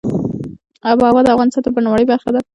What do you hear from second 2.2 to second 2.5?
ده.